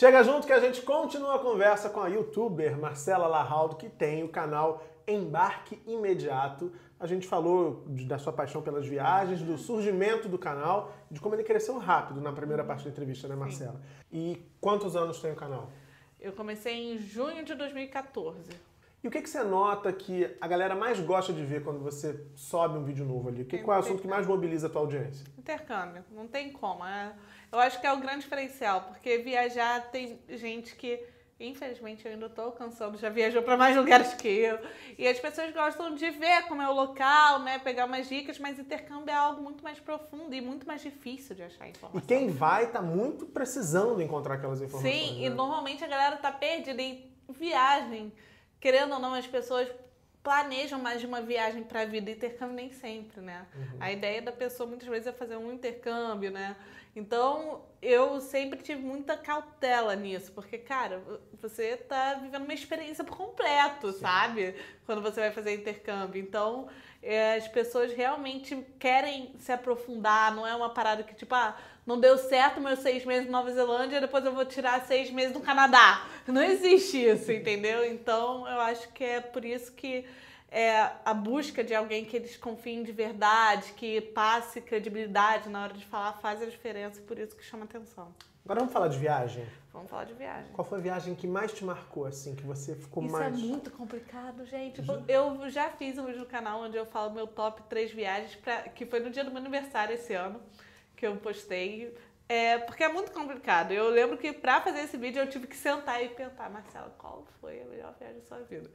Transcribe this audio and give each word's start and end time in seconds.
Chega 0.00 0.24
junto 0.24 0.46
que 0.46 0.52
a 0.54 0.60
gente 0.60 0.80
continua 0.80 1.34
a 1.34 1.38
conversa 1.38 1.90
com 1.90 2.00
a 2.00 2.08
youtuber 2.08 2.74
Marcela 2.78 3.26
Larraldo, 3.26 3.76
que 3.76 3.86
tem 3.86 4.24
o 4.24 4.30
canal 4.30 4.82
Embarque 5.06 5.78
Imediato. 5.86 6.72
A 6.98 7.06
gente 7.06 7.28
falou 7.28 7.84
da 7.86 8.18
sua 8.18 8.32
paixão 8.32 8.62
pelas 8.62 8.86
viagens, 8.86 9.42
do 9.42 9.58
surgimento 9.58 10.26
do 10.26 10.38
canal, 10.38 10.90
de 11.10 11.20
como 11.20 11.34
ele 11.34 11.44
cresceu 11.44 11.76
rápido 11.76 12.18
na 12.18 12.32
primeira 12.32 12.64
parte 12.64 12.84
da 12.84 12.90
entrevista, 12.90 13.28
né, 13.28 13.36
Marcela? 13.36 13.78
E 14.10 14.42
quantos 14.58 14.96
anos 14.96 15.20
tem 15.20 15.32
o 15.32 15.36
canal? 15.36 15.68
Eu 16.18 16.32
comecei 16.32 16.94
em 16.94 16.96
junho 16.96 17.44
de 17.44 17.54
2014. 17.54 18.52
E 19.02 19.08
o 19.08 19.10
que, 19.10 19.22
que 19.22 19.30
você 19.30 19.42
nota 19.42 19.90
que 19.92 20.36
a 20.40 20.46
galera 20.46 20.74
mais 20.76 21.00
gosta 21.00 21.32
de 21.32 21.42
ver 21.44 21.64
quando 21.64 21.80
você 21.80 22.22
sobe 22.36 22.76
um 22.76 22.84
vídeo 22.84 23.04
novo 23.04 23.28
ali? 23.30 23.44
Que, 23.46 23.58
qual 23.58 23.76
é 23.76 23.80
o 23.80 23.82
assunto 23.82 24.02
que 24.02 24.08
mais 24.08 24.26
mobiliza 24.26 24.66
a 24.66 24.70
tua 24.70 24.82
audiência? 24.82 25.26
Intercâmbio, 25.38 26.04
não 26.10 26.26
tem 26.28 26.52
como. 26.52 26.84
é- 26.84 27.12
Eu 27.50 27.58
acho 27.58 27.80
que 27.80 27.86
é 27.86 27.92
o 27.92 27.96
grande 27.98 28.20
diferencial, 28.20 28.82
porque 28.82 29.18
viajar 29.18 29.90
tem 29.90 30.20
gente 30.28 30.76
que, 30.76 31.02
infelizmente, 31.40 32.04
eu 32.04 32.12
ainda 32.12 32.26
estou 32.26 32.44
alcançando, 32.44 32.98
já 32.98 33.08
viajou 33.08 33.42
para 33.42 33.56
mais 33.56 33.74
lugares 33.74 34.12
que 34.12 34.28
eu. 34.28 34.58
E 34.98 35.08
as 35.08 35.18
pessoas 35.18 35.50
gostam 35.54 35.94
de 35.94 36.10
ver 36.10 36.42
como 36.46 36.60
é 36.60 36.68
o 36.68 36.74
local, 36.74 37.38
né? 37.40 37.58
Pegar 37.58 37.86
umas 37.86 38.06
dicas, 38.06 38.38
mas 38.38 38.58
intercâmbio 38.58 39.10
é 39.10 39.14
algo 39.16 39.42
muito 39.42 39.64
mais 39.64 39.80
profundo 39.80 40.34
e 40.34 40.42
muito 40.42 40.66
mais 40.66 40.82
difícil 40.82 41.34
de 41.34 41.42
achar 41.42 41.66
E 41.66 41.70
informação. 41.70 42.06
quem 42.06 42.28
vai 42.28 42.70
tá 42.70 42.82
muito 42.82 43.24
precisando 43.24 44.02
encontrar 44.02 44.34
aquelas 44.34 44.60
informações. 44.60 44.94
Sim, 44.94 45.20
né? 45.20 45.26
e 45.26 45.30
normalmente 45.30 45.82
a 45.82 45.88
galera 45.88 46.18
tá 46.18 46.30
perdida 46.30 46.82
em 46.82 47.10
viagem. 47.30 48.12
Querendo 48.60 48.92
ou 48.92 48.98
não, 49.00 49.14
as 49.14 49.26
pessoas 49.26 49.68
planejam 50.22 50.78
mais 50.78 51.00
de 51.00 51.06
uma 51.06 51.22
viagem 51.22 51.62
para 51.62 51.80
a 51.80 51.84
vida, 51.86 52.10
intercâmbio 52.10 52.54
nem 52.54 52.70
sempre, 52.70 53.20
né? 53.22 53.46
A 53.80 53.90
ideia 53.90 54.20
da 54.20 54.30
pessoa 54.30 54.68
muitas 54.68 54.86
vezes 54.86 55.06
é 55.06 55.12
fazer 55.12 55.36
um 55.36 55.50
intercâmbio, 55.52 56.30
né? 56.30 56.56
Então, 56.94 57.64
eu 57.80 58.20
sempre 58.20 58.60
tive 58.62 58.82
muita 58.82 59.16
cautela 59.16 59.94
nisso, 59.96 60.32
porque, 60.32 60.58
cara, 60.58 61.02
você 61.40 61.76
tá 61.76 62.14
vivendo 62.14 62.42
uma 62.42 62.52
experiência 62.52 63.04
por 63.04 63.16
completo, 63.16 63.92
sabe? 63.92 64.54
Quando 64.84 65.00
você 65.00 65.20
vai 65.20 65.30
fazer 65.30 65.54
intercâmbio. 65.54 66.20
Então, 66.20 66.68
as 67.02 67.48
pessoas 67.48 67.92
realmente 67.92 68.56
querem 68.78 69.34
se 69.38 69.50
aprofundar, 69.50 70.34
não 70.34 70.46
é 70.46 70.54
uma 70.54 70.70
parada 70.70 71.02
que, 71.02 71.14
tipo, 71.14 71.34
ah, 71.34 71.56
não 71.86 71.98
deu 71.98 72.18
certo 72.18 72.60
meus 72.60 72.80
seis 72.80 73.04
meses 73.04 73.26
na 73.26 73.38
Nova 73.38 73.50
Zelândia, 73.50 74.00
depois 74.00 74.24
eu 74.24 74.32
vou 74.32 74.44
tirar 74.44 74.84
seis 74.84 75.10
meses 75.10 75.32
no 75.32 75.40
Canadá. 75.40 76.06
Não 76.26 76.42
existe 76.42 76.98
isso, 76.98 77.32
entendeu? 77.32 77.84
Então, 77.84 78.46
eu 78.46 78.60
acho 78.60 78.88
que 78.92 79.02
é 79.02 79.20
por 79.20 79.44
isso 79.44 79.72
que 79.72 80.04
é, 80.50 80.90
a 81.04 81.14
busca 81.14 81.64
de 81.64 81.74
alguém 81.74 82.04
que 82.04 82.16
eles 82.16 82.36
confiem 82.36 82.82
de 82.82 82.92
verdade, 82.92 83.72
que 83.72 84.00
passe 84.00 84.60
credibilidade 84.60 85.48
na 85.48 85.62
hora 85.62 85.72
de 85.72 85.86
falar, 85.86 86.14
faz 86.14 86.42
a 86.42 86.46
diferença, 86.46 87.00
por 87.02 87.18
isso 87.18 87.34
que 87.34 87.44
chama 87.44 87.64
atenção. 87.64 88.12
Agora 88.44 88.60
vamos 88.60 88.72
falar 88.72 88.88
de 88.88 88.98
viagem. 88.98 89.46
Vamos 89.72 89.88
falar 89.88 90.04
de 90.04 90.14
viagem. 90.14 90.52
Qual 90.52 90.64
foi 90.66 90.78
a 90.78 90.80
viagem 90.80 91.14
que 91.14 91.26
mais 91.26 91.52
te 91.52 91.64
marcou, 91.64 92.06
assim, 92.06 92.34
que 92.34 92.42
você 92.42 92.74
ficou 92.74 93.04
Isso 93.04 93.12
mais. 93.12 93.34
é 93.34 93.38
muito 93.38 93.70
complicado, 93.70 94.44
gente. 94.44 94.82
Eu 95.06 95.48
já 95.48 95.70
fiz 95.70 95.96
um 95.98 96.06
vídeo 96.06 96.20
no 96.20 96.26
canal 96.26 96.60
onde 96.62 96.76
eu 96.76 96.86
falo 96.86 97.12
meu 97.12 97.26
top 97.26 97.62
3 97.68 97.92
viagens, 97.92 98.34
pra, 98.36 98.62
que 98.62 98.84
foi 98.84 99.00
no 99.00 99.10
dia 99.10 99.22
do 99.22 99.30
meu 99.30 99.38
aniversário 99.38 99.94
esse 99.94 100.12
ano, 100.12 100.40
que 100.96 101.06
eu 101.06 101.16
postei. 101.16 101.96
É, 102.28 102.58
porque 102.58 102.82
é 102.82 102.92
muito 102.92 103.12
complicado. 103.12 103.72
Eu 103.72 103.88
lembro 103.88 104.16
que 104.16 104.32
pra 104.32 104.60
fazer 104.60 104.80
esse 104.80 104.96
vídeo 104.96 105.20
eu 105.20 105.28
tive 105.28 105.46
que 105.46 105.56
sentar 105.56 106.02
e 106.02 106.08
pensar, 106.08 106.50
Marcela, 106.50 106.92
qual 106.98 107.24
foi 107.40 107.60
a 107.60 107.64
melhor 107.64 107.94
viagem 107.98 108.18
da 108.20 108.24
sua 108.26 108.38
vida? 108.40 108.70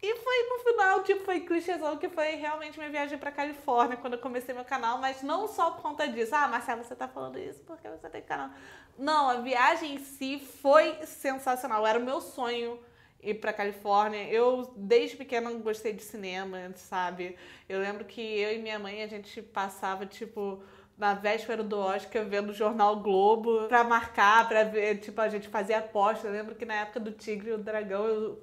E 0.00 0.14
foi 0.16 0.48
no 0.48 0.58
final, 0.64 1.02
tipo, 1.02 1.24
foi 1.24 1.40
clichêzão 1.40 1.96
que 1.96 2.08
foi 2.08 2.36
realmente 2.36 2.78
minha 2.78 2.90
viagem 2.90 3.18
pra 3.18 3.32
Califórnia 3.32 3.96
quando 3.96 4.12
eu 4.12 4.20
comecei 4.20 4.54
meu 4.54 4.64
canal, 4.64 4.98
mas 4.98 5.22
não 5.22 5.48
só 5.48 5.72
por 5.72 5.82
conta 5.82 6.06
disso. 6.06 6.34
Ah, 6.34 6.46
Marcela, 6.46 6.84
você 6.84 6.94
tá 6.94 7.08
falando 7.08 7.38
isso 7.38 7.60
porque 7.66 7.88
você 7.88 8.08
tem 8.08 8.22
canal. 8.22 8.50
Não, 8.96 9.28
a 9.28 9.34
viagem 9.40 9.96
em 9.96 9.98
si 9.98 10.38
foi 10.38 11.04
sensacional. 11.04 11.84
Era 11.84 11.98
o 11.98 12.02
meu 12.02 12.20
sonho 12.20 12.78
ir 13.20 13.34
pra 13.34 13.52
Califórnia. 13.52 14.28
Eu, 14.30 14.72
desde 14.76 15.16
pequena, 15.16 15.50
gostei 15.54 15.92
de 15.92 16.02
cinema, 16.02 16.58
sabe? 16.76 17.36
Eu 17.68 17.80
lembro 17.80 18.04
que 18.04 18.20
eu 18.20 18.54
e 18.54 18.58
minha 18.58 18.78
mãe, 18.78 19.02
a 19.02 19.08
gente 19.08 19.42
passava, 19.42 20.06
tipo, 20.06 20.62
na 20.96 21.14
véspera 21.14 21.62
do 21.62 21.76
Oscar, 21.76 22.24
vendo 22.24 22.50
o 22.50 22.54
Jornal 22.54 22.96
Globo 23.00 23.66
pra 23.66 23.82
marcar, 23.82 24.48
pra 24.48 24.62
ver, 24.62 24.98
tipo, 24.98 25.20
a 25.20 25.28
gente 25.28 25.48
fazia 25.48 25.78
aposta. 25.78 26.28
Eu 26.28 26.32
lembro 26.32 26.54
que 26.54 26.64
na 26.64 26.74
época 26.74 27.00
do 27.00 27.10
Tigre 27.10 27.50
e 27.50 27.54
o 27.54 27.58
Dragão, 27.58 28.04
eu 28.04 28.42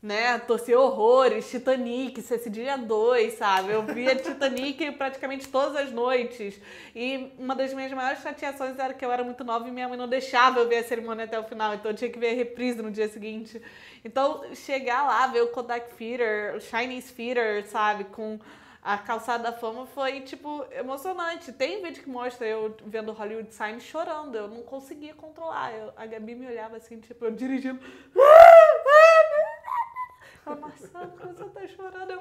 né, 0.00 0.38
torci 0.38 0.72
horrores, 0.74 1.50
Titanic, 1.50 2.22
dia 2.48 2.76
2, 2.78 3.34
sabe? 3.34 3.72
Eu 3.72 3.82
via 3.82 4.14
Titanic 4.14 4.92
praticamente 4.96 5.48
todas 5.48 5.74
as 5.76 5.90
noites. 5.90 6.60
E 6.94 7.32
uma 7.36 7.54
das 7.56 7.74
minhas 7.74 7.92
maiores 7.92 8.22
chateações 8.22 8.78
era 8.78 8.94
que 8.94 9.04
eu 9.04 9.10
era 9.10 9.24
muito 9.24 9.42
nova 9.42 9.66
e 9.66 9.72
minha 9.72 9.88
mãe 9.88 9.98
não 9.98 10.06
deixava 10.06 10.60
eu 10.60 10.68
ver 10.68 10.76
a 10.76 10.84
cerimônia 10.84 11.24
até 11.24 11.38
o 11.38 11.42
final, 11.44 11.74
então 11.74 11.90
eu 11.90 11.96
tinha 11.96 12.10
que 12.10 12.18
ver 12.18 12.30
a 12.30 12.34
reprise 12.34 12.80
no 12.80 12.90
dia 12.92 13.08
seguinte. 13.08 13.60
Então, 14.04 14.44
chegar 14.54 15.02
lá, 15.04 15.26
ver 15.26 15.42
o 15.42 15.48
Kodak 15.48 15.92
Theater, 15.96 16.54
o 16.56 16.60
Chinese 16.60 17.12
Theater, 17.12 17.66
sabe, 17.66 18.04
com 18.04 18.38
a 18.80 18.96
calçada 18.96 19.42
da 19.50 19.52
fama 19.52 19.84
foi, 19.86 20.20
tipo, 20.20 20.64
emocionante. 20.70 21.52
Tem 21.52 21.82
vídeo 21.82 22.02
que 22.02 22.08
mostra 22.08 22.46
eu 22.46 22.74
vendo 22.86 23.12
Hollywood 23.12 23.52
Sign 23.52 23.80
chorando. 23.80 24.36
Eu 24.36 24.46
não 24.48 24.62
conseguia 24.62 25.12
controlar. 25.12 25.72
Eu- 25.74 25.92
a 25.96 26.06
Gabi 26.06 26.36
me 26.36 26.46
olhava 26.46 26.76
assim, 26.76 26.98
tipo, 27.00 27.22
eu 27.24 27.32
dirigindo. 27.32 27.80
Marcelo, 30.56 31.12
você 31.16 31.44
tá 31.44 31.68
chorando? 31.68 32.10
Eu... 32.10 32.20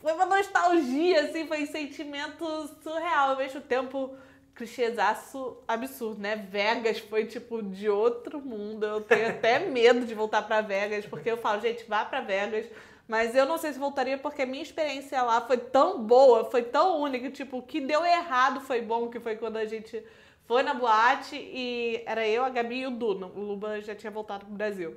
Foi 0.00 0.12
uma 0.12 0.26
nostalgia, 0.26 1.24
assim, 1.24 1.46
foi 1.46 1.62
um 1.62 1.66
sentimento 1.66 2.44
surreal. 2.82 3.30
Ao 3.30 3.36
mesmo 3.36 3.60
tempo, 3.60 4.16
clichêzaço 4.54 5.58
absurdo, 5.68 6.20
né? 6.20 6.36
Vegas 6.36 6.98
foi, 6.98 7.26
tipo, 7.26 7.62
de 7.62 7.88
outro 7.88 8.40
mundo. 8.40 8.84
Eu 8.84 9.00
tenho 9.00 9.28
até 9.28 9.60
medo 9.70 10.04
de 10.04 10.14
voltar 10.14 10.42
pra 10.42 10.60
Vegas, 10.60 11.06
porque 11.06 11.30
eu 11.30 11.36
falo, 11.36 11.60
gente, 11.60 11.84
vá 11.84 12.04
pra 12.04 12.20
Vegas. 12.20 12.66
Mas 13.06 13.36
eu 13.36 13.46
não 13.46 13.56
sei 13.56 13.72
se 13.72 13.78
voltaria, 13.78 14.18
porque 14.18 14.42
a 14.42 14.46
minha 14.46 14.62
experiência 14.62 15.22
lá 15.22 15.40
foi 15.40 15.58
tão 15.58 16.02
boa, 16.02 16.50
foi 16.50 16.62
tão 16.62 17.00
única. 17.00 17.30
Tipo, 17.30 17.58
o 17.58 17.62
que 17.62 17.80
deu 17.80 18.04
errado 18.04 18.60
foi 18.60 18.80
bom, 18.82 19.08
que 19.08 19.20
foi 19.20 19.36
quando 19.36 19.58
a 19.58 19.64
gente 19.64 20.02
foi 20.46 20.62
na 20.62 20.74
boate 20.74 21.36
e 21.36 22.02
era 22.06 22.26
eu, 22.26 22.44
a 22.44 22.48
Gabi 22.48 22.80
e 22.80 22.86
o 22.86 22.90
Duna. 22.90 23.26
O 23.26 23.40
Luba 23.40 23.80
já 23.80 23.94
tinha 23.94 24.10
voltado 24.10 24.46
pro 24.46 24.54
Brasil. 24.54 24.96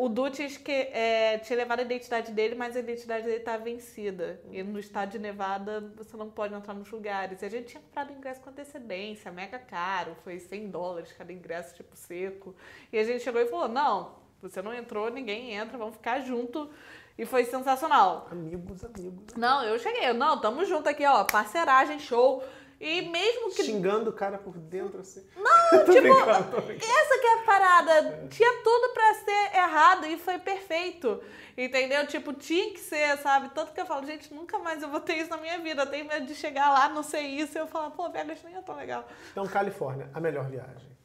O 0.00 0.08
Du 0.08 0.30
tinha, 0.30 0.46
esque- 0.46 0.70
é, 0.92 1.38
tinha 1.38 1.56
levado 1.56 1.80
a 1.80 1.82
identidade 1.82 2.30
dele, 2.32 2.54
mas 2.54 2.76
a 2.76 2.78
identidade 2.80 3.24
dele 3.24 3.38
estava 3.38 3.64
vencida. 3.64 4.40
E 4.50 4.62
no 4.62 4.78
estado 4.78 5.10
de 5.10 5.18
Nevada 5.18 5.92
você 5.96 6.16
não 6.16 6.30
pode 6.30 6.54
entrar 6.54 6.72
nos 6.74 6.88
lugares. 6.90 7.42
E 7.42 7.44
a 7.44 7.48
gente 7.48 7.66
tinha 7.68 7.82
comprado 7.82 8.12
ingresso 8.12 8.40
com 8.40 8.50
antecedência, 8.50 9.32
mega 9.32 9.58
caro, 9.58 10.14
foi 10.22 10.38
100 10.38 10.68
dólares 10.70 11.12
cada 11.12 11.32
ingresso, 11.32 11.74
tipo 11.74 11.96
seco. 11.96 12.54
E 12.92 12.98
a 12.98 13.02
gente 13.04 13.24
chegou 13.24 13.40
e 13.40 13.46
falou: 13.46 13.68
não, 13.68 14.14
você 14.40 14.62
não 14.62 14.72
entrou, 14.72 15.10
ninguém 15.10 15.52
entra, 15.54 15.76
vamos 15.76 15.96
ficar 15.96 16.20
junto. 16.20 16.70
E 17.18 17.24
foi 17.26 17.44
sensacional. 17.44 18.28
Amigos, 18.30 18.84
amigos. 18.84 19.34
Não, 19.36 19.64
eu 19.64 19.76
cheguei, 19.80 20.12
não, 20.12 20.40
tamo 20.40 20.64
junto 20.64 20.88
aqui, 20.88 21.04
ó, 21.04 21.24
parceragem, 21.24 21.98
show. 21.98 22.44
E 22.80 23.02
mesmo 23.02 23.50
que 23.50 23.64
Xingando 23.64 24.10
o 24.10 24.12
cara 24.12 24.38
por 24.38 24.56
dentro, 24.56 25.00
assim. 25.00 25.26
não, 25.36 25.78
tipo, 25.84 26.00
brincando, 26.00 26.62
brincando. 26.62 26.92
essa 26.92 27.18
que 27.18 27.26
é 27.26 27.34
a 27.40 27.42
parada. 27.44 28.28
Tinha 28.30 28.62
tudo 28.62 28.92
pra 28.94 29.14
ser 29.14 29.56
errado 29.56 30.06
e 30.06 30.16
foi 30.16 30.38
perfeito. 30.38 31.20
Entendeu? 31.56 32.06
Tipo, 32.06 32.32
tinha 32.32 32.72
que 32.72 32.78
ser, 32.78 33.18
sabe? 33.18 33.50
Tanto 33.52 33.72
que 33.72 33.80
eu 33.80 33.86
falo, 33.86 34.06
gente, 34.06 34.32
nunca 34.32 34.60
mais 34.60 34.80
eu 34.80 34.88
vou 34.88 35.00
ter 35.00 35.14
isso 35.14 35.30
na 35.30 35.38
minha 35.38 35.58
vida. 35.58 35.82
Eu 35.82 35.86
tenho 35.86 36.06
medo 36.06 36.24
de 36.24 36.36
chegar 36.36 36.70
lá, 36.72 36.88
não 36.88 37.02
sei 37.02 37.26
isso, 37.26 37.58
e 37.58 37.60
eu 37.60 37.66
falar, 37.66 37.90
pô, 37.90 38.08
Vegas 38.10 38.38
nem 38.44 38.54
é 38.54 38.62
tão 38.62 38.76
legal. 38.76 39.04
Então, 39.32 39.44
Califórnia, 39.48 40.08
a 40.14 40.20
melhor 40.20 40.48
viagem. 40.48 40.96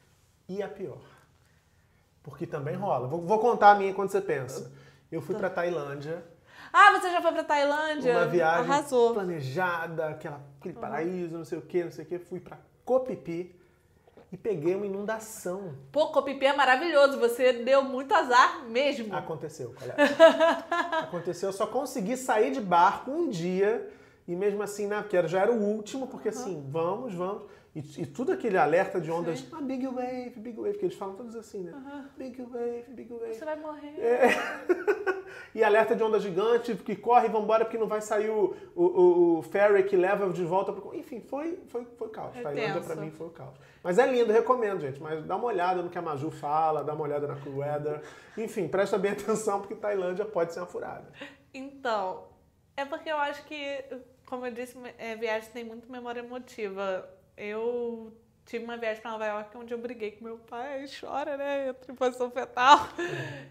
E 0.48 0.62
a 0.62 0.68
pior? 0.68 1.02
Porque 2.22 2.46
também 2.46 2.76
rola. 2.76 3.08
Vou, 3.08 3.22
vou 3.22 3.40
contar 3.40 3.72
a 3.72 3.76
minha 3.76 3.94
quando 3.96 4.12
você 4.12 4.22
pensa. 4.22 4.72
Eu 5.12 5.22
fui 5.22 5.34
pra 5.36 5.50
Tailândia, 5.50 6.24
Ah, 6.76 6.92
você 7.00 7.12
já 7.12 7.22
foi 7.22 7.32
pra 7.32 7.44
Tailândia? 7.44 8.12
uma 8.18 8.26
viagem 8.26 8.72
Arrasou. 8.72 9.14
planejada, 9.14 10.08
aquela, 10.08 10.42
aquele 10.60 10.74
paraíso, 10.74 11.38
não 11.38 11.46
sei 11.46 11.60
o 11.60 11.62
que, 11.62 11.84
não 11.84 11.92
sei 11.92 12.04
o 12.04 12.08
que. 12.08 12.18
Fui 12.18 12.40
pra 12.40 12.58
Copipi 12.84 13.56
e 14.32 14.38
peguei 14.38 14.74
uma 14.74 14.88
inundação. 14.88 15.76
Pô, 15.92 16.08
Copipi 16.08 16.48
é 16.48 16.54
maravilhoso. 16.54 17.20
Você 17.20 17.54
deu 17.54 17.84
muito 17.84 18.12
azar 18.16 18.66
mesmo. 18.66 19.16
Aconteceu. 19.16 19.76
Aconteceu, 21.04 21.50
eu 21.50 21.54
só 21.54 21.68
consegui 21.68 22.18
sair 22.18 22.52
de 22.52 22.60
barco 22.60 23.12
um 23.12 23.30
dia 23.30 23.88
e 24.28 24.36
mesmo 24.36 24.62
assim, 24.64 24.88
né, 24.88 25.02
porque 25.02 25.28
já 25.28 25.42
era 25.42 25.52
o 25.52 25.62
último, 25.62 26.08
porque 26.08 26.30
assim, 26.30 26.66
vamos, 26.70 27.14
vamos. 27.14 27.44
E, 27.76 27.80
e 28.04 28.06
tudo 28.06 28.32
aquele 28.32 28.56
alerta 28.56 29.02
de 29.02 29.10
ondas, 29.10 29.40
Sim. 29.40 29.50
ah, 29.52 29.60
big 29.62 29.88
wave, 29.88 30.34
big 30.38 30.60
wave, 30.60 30.78
que 30.78 30.86
eles 30.86 30.96
falam 30.96 31.16
todos 31.16 31.36
assim, 31.36 31.64
né? 31.64 31.74
Big 32.16 32.40
wave, 32.44 32.86
big 32.90 33.12
wave. 33.12 33.34
Você 33.34 33.44
vai 33.44 33.56
morrer. 33.56 34.00
É. 34.00 34.28
e 35.56 35.64
alerta 35.64 35.96
de 35.96 36.04
onda 36.04 36.20
gigante, 36.20 36.76
que 36.76 36.96
corre, 36.96 37.28
vambora, 37.30 37.66
porque 37.66 37.78
não 37.80 37.88
vai 37.88 38.00
sair 38.00 38.30
o, 38.30 38.56
o, 38.76 38.84
o- 38.84 39.40
o 39.40 39.42
ferry 39.42 39.82
que 39.86 39.96
leva 39.96 40.30
de 40.30 40.44
volta 40.46 40.72
pro... 40.72 40.94
Enfim, 40.94 41.20
foi, 41.22 41.60
foi, 41.68 41.84
foi 41.98 42.10
caos. 42.10 42.36
É 42.38 42.44
Tailândia 42.44 42.74
tenso. 42.76 42.86
pra 42.86 42.96
mim 42.96 43.10
foi 43.10 43.26
o 43.26 43.32
caos. 43.32 43.56
Mas 43.84 43.98
é 43.98 44.06
lindo, 44.06 44.32
recomendo, 44.32 44.80
gente. 44.80 45.02
Mas 45.02 45.26
dá 45.26 45.36
uma 45.36 45.46
olhada 45.46 45.82
no 45.82 45.90
que 45.90 45.98
a 45.98 46.02
Maju 46.02 46.30
fala, 46.30 46.84
dá 46.84 46.94
uma 46.94 47.04
olhada 47.04 47.26
na 47.28 47.36
Cool 47.38 47.58
Weather. 47.58 48.04
Enfim, 48.38 48.68
presta 48.68 49.00
bem 49.00 49.14
atenção, 49.14 49.60
porque 49.62 49.74
Tailândia 49.74 50.26
pode 50.26 50.54
ser 50.54 50.60
uma 50.60 50.68
furada. 50.68 51.12
Então, 51.52 52.26
é 52.78 52.86
porque 52.86 53.10
eu 53.12 53.18
acho 53.18 53.44
que, 53.46 53.84
como 54.26 54.46
eu 54.46 54.52
disse, 54.52 54.78
é, 54.98 55.16
viagem 55.16 55.50
tem 55.52 55.64
muito 55.64 55.92
memória 55.92 56.20
emotiva. 56.20 57.10
Eu 57.38 58.14
tive 58.46 58.66
uma 58.66 58.78
viagem 58.78 59.02
para 59.02 59.12
Nova 59.12 59.26
York 59.26 59.58
onde 59.58 59.74
eu 59.74 59.78
briguei 59.78 60.12
com 60.12 60.26
meu 60.26 60.38
pai, 60.38 60.86
chora, 61.00 61.38
né? 61.38 61.70
Entra 61.70 61.92
em 61.92 61.96
posição 61.96 62.30
fetal. 62.30 62.90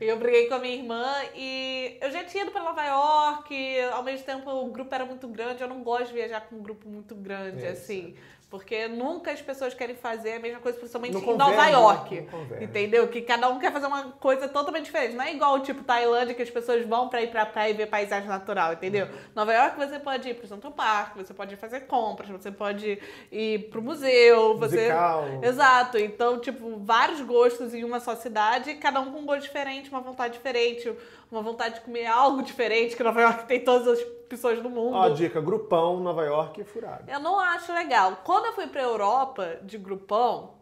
E 0.01 0.05
eu 0.05 0.19
briguei 0.19 0.49
com 0.49 0.55
a 0.55 0.59
minha 0.59 0.75
irmã 0.75 1.13
e 1.35 1.97
eu 2.01 2.11
já 2.11 2.25
tinha 2.25 2.43
ido 2.43 2.53
para 2.53 2.63
Nova 2.63 2.85
York, 2.85 3.81
ao 3.93 4.03
mesmo 4.03 4.27
tempo 4.27 4.51
o 4.51 4.67
grupo 4.71 4.95
era 4.95 5.05
muito 5.05 5.27
grande, 5.29 5.63
eu 5.63 5.69
não 5.69 5.83
gosto 5.83 6.09
de 6.09 6.15
viajar 6.15 6.43
com 6.43 6.57
um 6.57 6.63
grupo 6.63 6.89
muito 6.89 7.15
grande, 7.15 7.65
É, 7.65 7.71
assim. 7.71 8.15
Porque 8.53 8.87
nunca 8.87 9.31
as 9.31 9.41
pessoas 9.41 9.73
querem 9.73 9.97
fazer 9.97 10.35
a 10.35 10.39
mesma 10.39 10.61
coisa, 10.61 10.77
principalmente 10.77 11.15
Não 11.15 11.23
em 11.23 11.37
Nova 11.39 11.65
né? 11.65 11.73
York. 11.73 12.29
Entendeu? 12.61 13.09
Que 13.09 13.23
cada 13.23 13.49
um 13.49 13.59
quer 13.59 13.73
fazer 13.73 13.87
uma 13.87 14.13
coisa 14.21 14.47
totalmente 14.47 14.85
diferente. 14.85 15.15
Não 15.15 15.25
é 15.25 15.33
igual, 15.33 15.59
tipo, 15.61 15.83
Tailândia, 15.83 16.35
que 16.35 16.43
as 16.43 16.51
pessoas 16.51 16.87
vão 16.87 17.09
pra 17.09 17.23
ir 17.23 17.31
pra 17.31 17.47
praia 17.47 17.71
e 17.71 17.73
ver 17.73 17.87
paisagem 17.87 18.29
natural, 18.29 18.75
entendeu? 18.75 19.07
Uhum. 19.07 19.13
Nova 19.35 19.55
York 19.55 19.79
você 19.79 19.99
pode 19.99 20.29
ir 20.29 20.35
pro 20.35 20.47
Central 20.47 20.71
Park, 20.75 21.17
você 21.17 21.33
pode 21.33 21.55
ir 21.55 21.57
fazer 21.57 21.81
compras, 21.87 22.29
você 22.29 22.51
pode 22.51 22.99
ir 23.33 23.71
pro 23.71 23.81
museu, 23.81 24.59
você. 24.59 24.83
Musical. 24.83 25.25
Exato. 25.43 25.97
Então, 25.97 26.39
tipo, 26.39 26.77
vários 26.77 27.23
gostos 27.23 27.73
em 27.73 27.85
uma 27.85 28.01
só 28.01 28.15
cidade, 28.15 28.75
cada 28.75 29.01
um 29.01 29.13
com 29.13 29.21
um 29.21 29.25
gosto 29.25 29.45
diferente, 29.45 29.89
uma 29.89 30.03
vontade 30.03 30.35
diferente, 30.35 30.95
uma 31.31 31.41
vontade 31.41 31.77
de 31.77 31.81
comer 31.81 32.05
algo 32.05 32.43
diferente, 32.45 32.95
que 32.95 33.03
Nova 33.03 33.23
York 33.23 33.47
tem 33.47 33.61
todas 33.61 33.89
as 33.89 34.03
opções 34.33 34.63
do 34.63 34.71
mundo. 34.71 34.97
Ó, 34.97 35.09
dica, 35.11 35.41
grupão, 35.41 36.01
Nova 36.01 36.25
York, 36.25 36.65
furado. 36.65 37.11
Eu 37.11 37.21
não 37.21 37.39
acho 37.39 37.73
legal. 37.73 38.21
Quando 38.25 38.47
eu 38.47 38.53
fui 38.55 38.67
pra 38.67 38.83
Europa 38.83 39.59
de 39.63 39.77
grupão, 39.77 40.55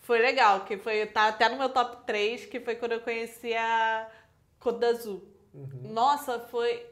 foi 0.00 0.18
legal, 0.18 0.60
que 0.60 0.76
foi 0.76 1.06
tá 1.06 1.28
até 1.28 1.48
no 1.48 1.56
meu 1.56 1.68
top 1.68 2.04
3, 2.04 2.46
que 2.46 2.60
foi 2.60 2.74
quando 2.74 2.92
eu 2.92 3.00
conheci 3.00 3.54
a 3.54 4.08
Côte 4.58 4.80
d'Azur. 4.80 5.20
Nossa, 5.82 6.40
foi 6.40 6.86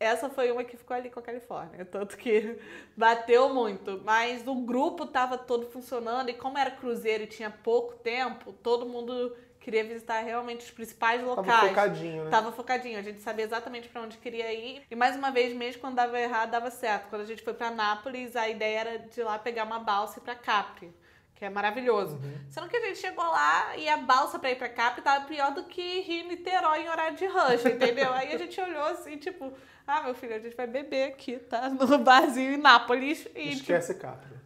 essa 0.00 0.28
foi 0.28 0.50
uma 0.50 0.64
que 0.64 0.76
ficou 0.76 0.96
ali 0.96 1.08
com 1.08 1.20
a 1.20 1.22
Califórnia, 1.22 1.84
tanto 1.84 2.16
que 2.16 2.58
bateu 2.96 3.52
muito, 3.54 4.00
mas 4.04 4.46
o 4.46 4.54
grupo 4.56 5.06
tava 5.06 5.38
todo 5.38 5.66
funcionando 5.66 6.28
e 6.28 6.34
como 6.34 6.58
era 6.58 6.70
cruzeiro 6.70 7.24
e 7.24 7.28
tinha 7.28 7.50
pouco 7.50 7.94
tempo, 7.96 8.52
todo 8.52 8.86
mundo 8.86 9.34
queria 9.64 9.82
visitar 9.82 10.20
realmente 10.20 10.60
os 10.66 10.70
principais 10.70 11.22
locais. 11.22 11.46
Tava 11.48 11.68
focadinho, 11.68 12.24
né? 12.24 12.30
Tava 12.30 12.52
focadinho, 12.52 12.98
a 12.98 13.02
gente 13.02 13.20
sabia 13.20 13.46
exatamente 13.46 13.88
pra 13.88 14.02
onde 14.02 14.18
queria 14.18 14.52
ir. 14.52 14.82
E 14.90 14.94
mais 14.94 15.16
uma 15.16 15.30
vez, 15.30 15.56
mesmo 15.56 15.80
quando 15.80 15.94
dava 15.94 16.20
errado, 16.20 16.50
dava 16.50 16.70
certo. 16.70 17.08
Quando 17.08 17.22
a 17.22 17.24
gente 17.24 17.42
foi 17.42 17.54
pra 17.54 17.70
Nápoles, 17.70 18.36
a 18.36 18.46
ideia 18.46 18.80
era 18.80 18.98
de 18.98 19.18
ir 19.20 19.24
lá 19.24 19.38
pegar 19.38 19.64
uma 19.64 19.78
balsa 19.78 20.18
e 20.18 20.20
ir 20.20 20.24
pra 20.24 20.34
Capri, 20.34 20.94
que 21.34 21.46
é 21.46 21.48
maravilhoso. 21.48 22.20
Sendo 22.50 22.68
que 22.68 22.76
a 22.76 22.80
gente 22.80 22.98
chegou 22.98 23.24
lá 23.24 23.74
e 23.78 23.88
a 23.88 23.96
balsa 23.96 24.38
pra 24.38 24.50
ir 24.50 24.56
pra 24.56 24.68
Capri 24.68 25.00
tava 25.00 25.24
pior 25.24 25.54
do 25.54 25.64
que 25.64 26.00
Rio 26.00 26.28
Niterói 26.28 26.82
em 26.82 26.88
horário 26.90 27.16
de 27.16 27.24
rush, 27.26 27.64
entendeu? 27.64 28.12
Aí 28.12 28.34
a 28.34 28.38
gente 28.38 28.60
olhou 28.60 28.84
assim, 28.84 29.16
tipo, 29.16 29.50
ah, 29.86 30.02
meu 30.02 30.14
filho, 30.14 30.34
a 30.34 30.38
gente 30.38 30.54
vai 30.54 30.66
beber 30.66 31.08
aqui, 31.08 31.38
tá? 31.38 31.70
No 31.88 31.98
barzinho 31.98 32.52
em 32.52 32.58
Nápoles. 32.58 33.26
E, 33.34 33.48
tipo, 33.50 33.60
Esquece 33.62 33.94
Capri. 33.94 34.36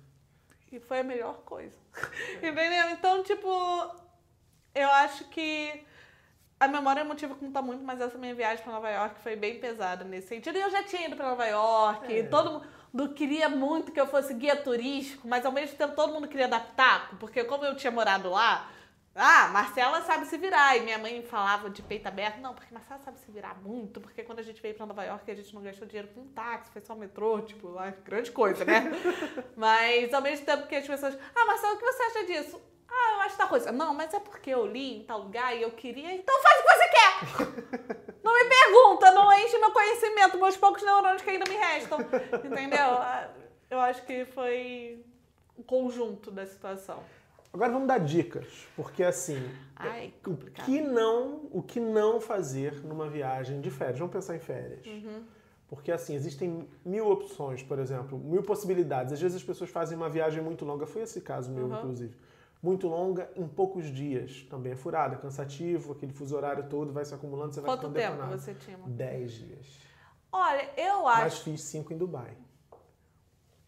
e 0.71 0.79
foi 0.79 1.00
a 1.00 1.05
melhor 1.05 1.38
coisa. 1.44 1.76
Entendeu? 2.41 2.91
Então, 2.91 3.25
tipo, 3.25 3.49
eu 4.78 4.90
acho 4.90 5.25
que 5.25 5.84
a 6.60 6.66
memória 6.66 7.00
emotiva 7.02 7.34
conta 7.34 7.62
muito, 7.62 7.84
mas 7.84 8.00
essa 8.00 8.19
minha 8.19 8.34
viagem 8.34 8.62
pra 8.64 8.72
Nova 8.72 8.90
York 8.90 9.20
foi 9.20 9.36
bem 9.36 9.60
pesada 9.60 10.04
nesse 10.04 10.28
sentido. 10.28 10.56
E 10.56 10.60
eu 10.60 10.70
já 10.70 10.82
tinha 10.82 11.06
ido 11.06 11.16
pra 11.16 11.28
Nova 11.28 11.46
York, 11.46 12.19
É. 12.19 12.22
todo 12.25 12.64
mundo 12.92 13.14
queria 13.14 13.48
muito 13.48 13.92
que 13.92 14.00
eu 14.00 14.06
fosse 14.06 14.34
guia 14.34 14.56
turístico, 14.56 15.28
mas 15.28 15.46
ao 15.46 15.52
mesmo 15.52 15.76
tempo 15.76 15.94
todo 15.94 16.12
mundo 16.12 16.26
queria 16.26 16.48
dar 16.48 16.60
pitaco, 16.66 17.16
porque 17.16 17.44
como 17.44 17.64
eu 17.64 17.76
tinha 17.76 17.90
morado 17.92 18.30
lá, 18.30 18.69
ah, 19.20 19.48
Marcela 19.48 20.00
sabe 20.02 20.26
se 20.26 20.38
virar. 20.38 20.76
E 20.76 20.80
minha 20.80 20.96
mãe 20.98 21.22
falava 21.22 21.69
de 21.69 21.82
peito 21.82 22.06
aberto. 22.06 22.38
Não, 22.38 22.54
porque 22.54 22.72
Marcela 22.72 23.00
sabe 23.04 23.19
se 23.19 23.28
virar 23.32 23.56
muito. 23.60 24.00
Porque 24.00 24.22
quando 24.22 24.38
a 24.38 24.42
gente 24.42 24.62
veio 24.62 24.76
pra 24.76 24.86
Nova 24.86 25.02
York, 25.04 25.28
a 25.28 25.34
gente 25.34 25.52
não 25.52 25.60
gastou 25.60 25.88
dinheiro 25.88 26.06
com 26.14 26.25
táxi, 26.28 26.70
foi 26.70 26.80
só 26.82 26.94
metrô, 26.94 27.40
tipo, 27.40 27.69
lá, 27.69 27.92
grande 28.04 28.30
coisa, 28.30 28.64
né? 28.64 28.84
mas 29.56 30.14
ao 30.14 30.22
mesmo 30.22 30.46
tempo 30.46 30.69
que 30.69 30.76
as 30.76 30.86
pessoas. 30.86 31.19
Ah, 31.34 31.46
Marcela, 31.46 31.75
o 31.75 31.78
que 31.78 31.84
você 31.84 32.02
acha 32.04 32.26
disso? 32.26 32.60
Ah, 32.90 33.12
eu 33.14 33.20
acho 33.23 33.37
tal 33.37 33.49
coisa. 33.49 33.70
Não, 33.73 33.94
mas 33.94 34.12
é 34.14 34.20
porque 34.20 34.50
eu 34.50 34.67
li 34.67 34.99
em 34.99 35.05
tal 35.05 35.20
lugar 35.23 35.55
e 35.56 35.62
eu 35.62 35.70
queria. 35.73 36.12
Então 36.14 36.35
faz 36.43 36.61
o 36.61 36.62
que 36.62 36.75
você 36.75 36.88
quer! 36.88 38.14
não 38.25 38.32
me 38.35 38.44
pergunta, 38.49 39.11
não 39.12 39.32
enche 39.32 39.58
meu 39.58 39.70
conhecimento, 39.73 40.38
meus 40.38 40.56
poucos 40.56 40.82
neurônios 40.82 41.23
que 41.23 41.31
ainda 41.31 41.44
me 41.50 41.56
restam. 41.56 41.99
Entendeu? 42.44 42.79
Ah, 42.81 43.29
Eu 43.70 43.79
acho 43.81 44.05
que 44.06 44.25
foi 44.25 45.05
o 45.56 45.62
conjunto 45.62 46.31
da 46.31 46.46
situação. 46.46 47.02
Agora 47.52 47.73
vamos 47.73 47.88
dar 47.88 47.99
dicas, 47.99 48.46
porque 48.76 49.02
assim, 49.02 49.43
Ai, 49.75 50.12
o 50.26 50.37
que 50.37 50.81
não, 50.82 51.49
o 51.50 51.62
que 51.62 51.81
não 51.81 52.20
fazer 52.20 52.85
numa 52.85 53.08
viagem 53.08 53.61
de 53.61 53.70
férias? 53.70 53.99
Vamos 53.99 54.12
pensar 54.12 54.37
em 54.37 54.38
férias. 54.38 54.87
Uhum. 54.87 55.25
Porque 55.67 55.90
assim, 55.90 56.14
existem 56.14 56.69
mil 56.85 57.11
opções, 57.11 57.62
por 57.62 57.79
exemplo, 57.79 58.19
mil 58.19 58.43
possibilidades. 58.43 59.12
Às 59.14 59.20
vezes 59.20 59.37
as 59.38 59.43
pessoas 59.43 59.70
fazem 59.70 59.96
uma 59.96 60.08
viagem 60.08 60.43
muito 60.43 60.64
longa, 60.64 60.87
foi 60.87 61.02
esse 61.02 61.20
caso 61.20 61.50
meu, 61.50 61.67
Uhum. 61.67 61.76
inclusive. 61.79 62.14
Muito 62.60 62.88
longa 62.88 63.31
em 63.37 63.46
poucos 63.46 63.87
dias. 63.87 64.43
Também 64.50 64.72
é 64.72 64.76
furada, 64.76 65.16
cansativo, 65.16 65.93
aquele 65.93 66.12
fuso 66.12 66.37
horário 66.37 66.69
todo 66.69 66.93
vai 66.93 67.05
se 67.05 67.14
acumulando, 67.14 67.55
você 67.55 67.60
vai 67.60 67.70
Quanto 67.70 67.81
ficando 67.81 67.94
tempo 67.94 68.12
detonado. 68.16 68.40
você 68.40 68.55
tinha? 68.55 68.78
Dez 68.87 69.32
dias. 69.32 69.78
Olha, 70.32 70.69
eu 70.76 71.06
acho. 71.06 71.22
Mas 71.22 71.38
fiz 71.38 71.60
cinco 71.62 71.93
em 71.93 71.99
Dubai. 71.99 72.37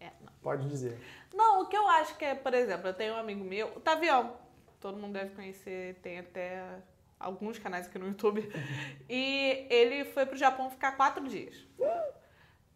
É, 0.00 0.10
não. 0.20 0.32
Pode 0.42 0.68
dizer. 0.68 0.98
Não, 1.32 1.62
o 1.62 1.66
que 1.66 1.76
eu 1.76 1.86
acho 1.88 2.16
que 2.16 2.24
é, 2.24 2.34
por 2.34 2.52
exemplo, 2.52 2.88
eu 2.88 2.94
tenho 2.94 3.14
um 3.14 3.18
amigo 3.18 3.44
meu, 3.44 3.68
o 3.76 3.80
Tavião. 3.80 4.36
Todo 4.80 4.96
mundo 4.98 5.12
deve 5.12 5.34
conhecer, 5.34 5.96
tem 6.02 6.18
até 6.18 6.82
alguns 7.18 7.58
canais 7.58 7.86
aqui 7.86 7.98
no 7.98 8.08
YouTube. 8.08 8.48
E 9.08 9.66
ele 9.68 10.04
foi 10.04 10.24
pro 10.24 10.36
Japão 10.36 10.70
ficar 10.70 10.92
quatro 10.92 11.26
dias. 11.28 11.66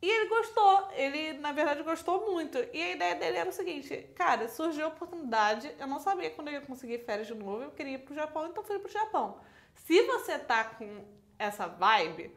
E 0.04 0.10
ele 0.10 0.28
gostou, 0.28 0.88
ele 0.92 1.32
na 1.38 1.50
verdade 1.52 1.82
gostou 1.82 2.30
muito. 2.30 2.58
E 2.74 2.82
a 2.82 2.90
ideia 2.92 3.14
dele 3.14 3.38
era 3.38 3.48
o 3.48 3.52
seguinte: 3.52 3.96
cara, 4.14 4.48
surgiu 4.48 4.84
a 4.84 4.88
oportunidade, 4.88 5.74
eu 5.78 5.86
não 5.86 5.98
sabia 5.98 6.30
quando 6.30 6.48
eu 6.48 6.54
ia 6.54 6.60
conseguir 6.60 6.98
férias 6.98 7.26
de 7.26 7.34
novo, 7.34 7.62
eu 7.62 7.70
queria 7.70 7.94
ir 7.94 7.98
pro 8.00 8.14
Japão, 8.14 8.46
então 8.46 8.62
fui 8.62 8.78
pro 8.78 8.92
Japão. 8.92 9.40
Se 9.74 10.02
você 10.02 10.38
tá 10.38 10.62
com 10.64 11.04
essa 11.38 11.66
vibe, 11.66 12.30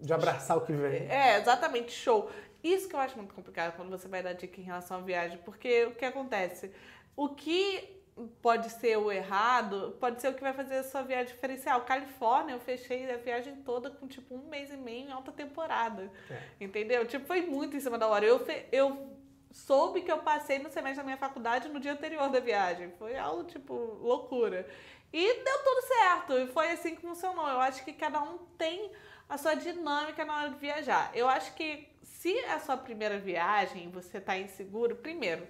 De 0.00 0.12
abraçar 0.12 0.56
o 0.58 0.60
que 0.66 0.72
vem. 0.72 1.08
é, 1.08 1.38
exatamente, 1.38 1.92
show. 1.92 2.30
Isso 2.62 2.88
que 2.88 2.94
eu 2.94 3.00
acho 3.00 3.16
muito 3.16 3.34
complicado 3.34 3.74
quando 3.76 3.90
você 3.90 4.06
vai 4.08 4.22
dar 4.22 4.34
dica 4.34 4.60
em 4.60 4.64
relação 4.64 4.98
à 4.98 5.00
viagem, 5.00 5.38
porque 5.38 5.86
o 5.86 5.94
que 5.94 6.04
acontece? 6.04 6.72
O 7.16 7.30
que 7.34 7.97
pode 8.42 8.70
ser 8.70 8.96
o 8.96 9.10
errado, 9.10 9.96
pode 10.00 10.20
ser 10.20 10.28
o 10.28 10.34
que 10.34 10.40
vai 10.40 10.52
fazer 10.52 10.76
a 10.76 10.82
sua 10.82 11.02
viagem 11.02 11.34
diferencial. 11.34 11.82
Califórnia, 11.82 12.54
eu 12.54 12.60
fechei 12.60 13.10
a 13.10 13.16
viagem 13.16 13.56
toda 13.56 13.90
com 13.90 14.06
tipo 14.06 14.34
um 14.34 14.48
mês 14.48 14.70
e 14.70 14.76
meio 14.76 15.08
em 15.08 15.12
alta 15.12 15.30
temporada. 15.30 16.10
É. 16.30 16.42
Entendeu? 16.60 17.06
Tipo, 17.06 17.26
foi 17.26 17.42
muito 17.42 17.76
em 17.76 17.80
cima 17.80 17.98
da 17.98 18.08
hora. 18.08 18.24
Eu, 18.24 18.44
eu 18.72 19.16
soube 19.50 20.02
que 20.02 20.10
eu 20.10 20.18
passei 20.18 20.58
no 20.58 20.70
semestre 20.70 20.98
da 20.98 21.04
minha 21.04 21.16
faculdade 21.16 21.68
no 21.68 21.80
dia 21.80 21.92
anterior 21.92 22.28
da 22.28 22.40
viagem. 22.40 22.92
Foi 22.98 23.16
algo, 23.16 23.44
tipo, 23.44 23.74
loucura. 23.74 24.68
E 25.12 25.44
deu 25.44 25.58
tudo 25.64 25.86
certo. 25.86 26.32
E 26.38 26.46
foi 26.48 26.70
assim 26.70 26.94
que 26.94 27.02
funcionou. 27.02 27.48
Eu 27.48 27.60
acho 27.60 27.84
que 27.84 27.92
cada 27.92 28.20
um 28.20 28.38
tem 28.56 28.90
a 29.28 29.36
sua 29.36 29.54
dinâmica 29.54 30.24
na 30.24 30.36
hora 30.36 30.50
de 30.50 30.56
viajar. 30.56 31.10
Eu 31.14 31.28
acho 31.28 31.54
que 31.54 31.88
se 32.02 32.36
é 32.36 32.52
a 32.52 32.60
sua 32.60 32.76
primeira 32.76 33.18
viagem 33.18 33.84
e 33.84 33.88
você 33.88 34.20
tá 34.20 34.36
inseguro, 34.36 34.96
primeiro, 34.96 35.46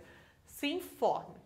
se 0.46 0.66
informe. 0.66 1.36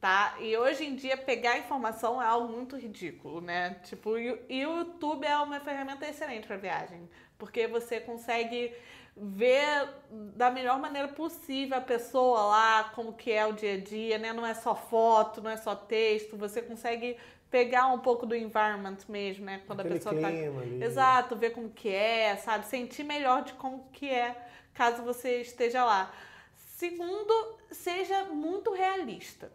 Tá? 0.00 0.36
E 0.40 0.56
hoje 0.56 0.84
em 0.84 0.94
dia 0.96 1.16
pegar 1.16 1.58
informação 1.58 2.20
é 2.20 2.24
algo 2.24 2.50
muito 2.50 2.76
ridículo, 2.76 3.40
né? 3.40 3.76
Tipo, 3.84 4.18
e 4.18 4.32
o 4.32 4.38
YouTube 4.48 5.26
é 5.26 5.36
uma 5.36 5.60
ferramenta 5.60 6.08
excelente 6.08 6.46
para 6.46 6.56
viagem, 6.56 7.08
porque 7.38 7.66
você 7.66 8.00
consegue 8.00 8.74
ver 9.16 9.88
da 10.10 10.50
melhor 10.50 10.78
maneira 10.78 11.08
possível 11.08 11.76
a 11.76 11.82
pessoa 11.82 12.46
lá, 12.46 12.84
como 12.94 13.12
que 13.12 13.30
é 13.30 13.46
o 13.46 13.52
dia 13.52 13.74
a 13.74 13.80
dia, 13.80 14.18
né? 14.18 14.32
Não 14.32 14.46
é 14.46 14.54
só 14.54 14.74
foto, 14.74 15.42
não 15.42 15.50
é 15.50 15.56
só 15.56 15.74
texto, 15.74 16.36
você 16.36 16.62
consegue 16.62 17.18
pegar 17.50 17.86
um 17.88 17.98
pouco 17.98 18.24
do 18.24 18.34
environment 18.34 18.98
mesmo, 19.08 19.44
né? 19.44 19.62
Quando 19.66 19.80
Aquele 19.80 19.96
a 19.96 19.98
pessoa 19.98 20.18
tá 20.18 20.26
ali. 20.26 20.82
Exato, 20.82 21.36
ver 21.36 21.50
como 21.50 21.68
que 21.70 21.90
é, 21.90 22.36
sabe? 22.36 22.64
Sentir 22.66 23.04
melhor 23.04 23.44
de 23.44 23.52
como 23.52 23.86
que 23.92 24.08
é, 24.08 24.34
caso 24.72 25.02
você 25.02 25.42
esteja 25.42 25.84
lá. 25.84 26.10
Segundo, 26.56 27.58
seja 27.70 28.24
muito 28.24 28.72
realista 28.72 29.52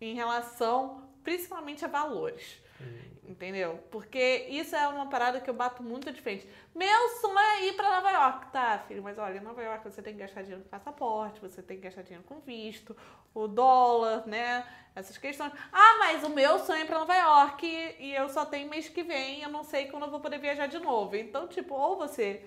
em 0.00 0.14
relação, 0.14 1.02
principalmente 1.22 1.84
a 1.84 1.88
valores. 1.88 2.62
Entendeu? 3.26 3.82
Porque 3.90 4.46
isso 4.50 4.76
é 4.76 4.86
uma 4.86 5.08
parada 5.08 5.40
que 5.40 5.48
eu 5.48 5.54
bato 5.54 5.82
muito 5.82 6.12
de 6.12 6.20
frente. 6.20 6.46
Meu 6.74 7.08
sonho 7.20 7.38
é 7.38 7.66
ir 7.66 7.72
pra 7.72 7.90
Nova 7.90 8.10
York, 8.10 8.52
tá, 8.52 8.78
filho? 8.86 9.02
Mas 9.02 9.16
olha, 9.16 9.38
em 9.38 9.40
Nova 9.40 9.62
York 9.62 9.82
você 9.82 10.02
tem 10.02 10.12
que 10.12 10.20
gastar 10.20 10.42
dinheiro 10.42 10.62
com 10.62 10.68
passaporte, 10.68 11.40
você 11.40 11.62
tem 11.62 11.78
que 11.78 11.84
gastar 11.84 12.02
dinheiro 12.02 12.24
com 12.28 12.38
visto, 12.40 12.94
o 13.32 13.48
dólar, 13.48 14.26
né? 14.26 14.66
Essas 14.94 15.16
questões. 15.16 15.52
Ah, 15.72 15.96
mas 16.00 16.22
o 16.22 16.28
meu 16.28 16.58
sonho 16.58 16.80
é 16.80 16.82
ir 16.82 16.86
pra 16.86 16.98
Nova 16.98 17.14
York 17.14 17.66
e 17.98 18.14
eu 18.14 18.28
só 18.28 18.44
tenho 18.44 18.68
mês 18.68 18.90
que 18.90 19.02
vem, 19.02 19.42
eu 19.42 19.48
não 19.48 19.64
sei 19.64 19.86
quando 19.86 20.02
eu 20.02 20.10
vou 20.10 20.20
poder 20.20 20.38
viajar 20.38 20.66
de 20.66 20.78
novo. 20.78 21.16
Então, 21.16 21.48
tipo, 21.48 21.74
ou 21.74 21.96
você 21.96 22.44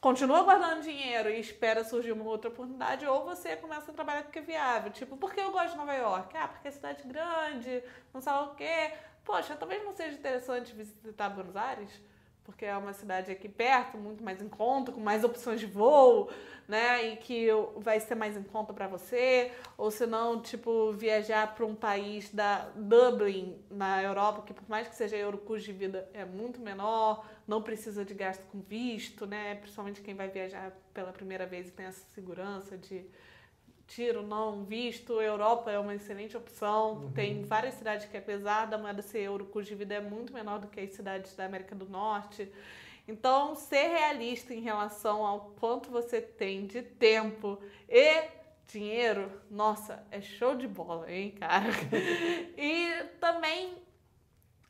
continua 0.00 0.42
guardando 0.42 0.82
dinheiro 0.82 1.28
e 1.28 1.40
espera 1.40 1.84
surgir 1.84 2.12
uma 2.12 2.24
outra 2.24 2.50
oportunidade, 2.50 3.06
ou 3.06 3.24
você 3.24 3.56
começa 3.56 3.90
a 3.90 3.94
trabalhar 3.94 4.22
porque 4.22 4.38
é 4.38 4.42
viável. 4.42 4.90
Tipo, 4.92 5.16
por 5.16 5.32
que 5.32 5.40
eu 5.40 5.50
gosto 5.50 5.72
de 5.72 5.76
Nova 5.76 5.94
York? 5.94 6.36
Ah, 6.36 6.48
porque 6.48 6.68
é 6.68 6.70
cidade 6.70 7.02
grande, 7.06 7.82
não 8.12 8.20
lá 8.32 8.42
o 8.44 8.54
quê. 8.54 8.92
Poxa, 9.24 9.56
talvez 9.56 9.84
não 9.84 9.92
seja 9.92 10.16
interessante 10.16 10.74
visitar 10.74 11.28
Buenos 11.28 11.56
Aires, 11.56 12.00
porque 12.48 12.64
é 12.64 12.74
uma 12.74 12.94
cidade 12.94 13.30
aqui 13.30 13.46
perto, 13.46 13.98
muito 13.98 14.24
mais 14.24 14.40
em 14.40 14.48
conta, 14.48 14.90
com 14.90 15.02
mais 15.02 15.22
opções 15.22 15.60
de 15.60 15.66
voo, 15.66 16.30
né? 16.66 17.10
E 17.10 17.16
que 17.18 17.48
vai 17.76 18.00
ser 18.00 18.14
mais 18.14 18.38
em 18.38 18.42
conta 18.42 18.72
para 18.72 18.88
você. 18.88 19.52
Ou 19.76 19.90
se 19.90 20.06
não, 20.06 20.40
tipo, 20.40 20.90
viajar 20.94 21.54
para 21.54 21.66
um 21.66 21.74
país 21.74 22.30
da 22.32 22.70
Dublin, 22.74 23.62
na 23.70 24.02
Europa, 24.02 24.40
que 24.46 24.54
por 24.54 24.66
mais 24.66 24.88
que 24.88 24.96
seja 24.96 25.14
euro, 25.14 25.36
o 25.36 25.40
custo 25.42 25.66
de 25.66 25.74
vida 25.74 26.08
é 26.14 26.24
muito 26.24 26.58
menor, 26.58 27.22
não 27.46 27.60
precisa 27.60 28.02
de 28.02 28.14
gasto 28.14 28.46
com 28.46 28.62
visto, 28.62 29.26
né? 29.26 29.56
Principalmente 29.56 30.00
quem 30.00 30.14
vai 30.14 30.28
viajar 30.28 30.72
pela 30.94 31.12
primeira 31.12 31.44
vez 31.44 31.68
e 31.68 31.72
tem 31.72 31.84
essa 31.84 32.02
segurança 32.14 32.78
de 32.78 33.04
tiro, 33.88 34.22
não 34.22 34.62
visto. 34.64 35.20
Europa 35.20 35.70
é 35.70 35.78
uma 35.78 35.94
excelente 35.94 36.36
opção. 36.36 36.92
Uhum. 36.92 37.12
Tem 37.12 37.42
várias 37.42 37.74
cidades 37.74 38.06
que, 38.06 38.16
apesar 38.16 38.66
da 38.66 38.78
moeda 38.78 39.02
ser 39.02 39.20
euro, 39.20 39.44
o 39.44 39.48
custo 39.48 39.70
de 39.70 39.74
vida 39.74 39.94
é 39.94 40.00
muito 40.00 40.32
menor 40.32 40.60
do 40.60 40.68
que 40.68 40.78
as 40.78 40.92
cidades 40.92 41.34
da 41.34 41.46
América 41.46 41.74
do 41.74 41.88
Norte. 41.88 42.52
Então, 43.08 43.54
ser 43.54 43.88
realista 43.88 44.54
em 44.54 44.60
relação 44.60 45.26
ao 45.26 45.52
quanto 45.58 45.90
você 45.90 46.20
tem 46.20 46.66
de 46.66 46.82
tempo 46.82 47.58
e 47.88 48.28
dinheiro, 48.66 49.32
nossa, 49.50 50.06
é 50.10 50.20
show 50.20 50.54
de 50.54 50.68
bola, 50.68 51.10
hein, 51.10 51.30
cara? 51.30 51.64
e 52.56 53.04
também 53.18 53.82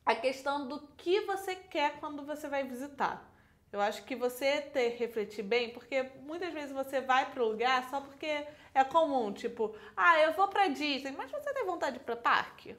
a 0.07 0.15
questão 0.15 0.69
do 0.69 0.81
que 0.97 1.23
você 1.23 1.57
quer 1.57 1.99
quando 1.99 2.25
você 2.25 2.49
vai 2.49 2.63
visitar. 2.63 3.29
Eu 3.73 3.81
acho 3.81 4.03
que 4.05 4.17
você 4.17 4.63
ter 4.63 4.97
refletir 4.97 5.43
bem, 5.43 5.71
porque 5.71 6.11
muitas 6.25 6.53
vezes 6.55 6.73
você 6.73 7.01
vai 7.01 7.31
para 7.31 7.43
o 7.43 7.49
lugar 7.49 7.89
só 7.91 8.01
porque 8.01 8.45
é 8.75 8.85
comum, 8.85 9.33
tipo, 9.33 9.75
ah, 9.97 10.19
eu 10.21 10.33
vou 10.33 10.49
para 10.49 10.69
Disney, 10.69 11.13
mas 11.17 11.31
você 11.31 11.53
tem 11.53 11.67
vontade 11.67 11.99
para 11.99 12.17
parque? 12.17 12.75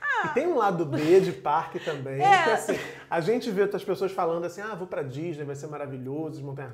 Ah. 0.00 0.26
E 0.26 0.34
tem 0.34 0.46
um 0.46 0.56
lado 0.56 0.84
B 0.84 1.20
de 1.20 1.32
parque 1.32 1.78
também, 1.78 2.20
é. 2.20 2.44
que 2.44 2.50
assim, 2.50 2.78
a 3.08 3.20
gente 3.20 3.50
vê 3.50 3.62
as 3.62 3.84
pessoas 3.84 4.10
falando 4.12 4.44
assim, 4.44 4.60
ah, 4.60 4.74
vou 4.74 4.86
para 4.86 5.02
Disney, 5.02 5.44
vai 5.44 5.54
ser 5.54 5.68
maravilhoso, 5.68 6.42
montanha 6.42 6.72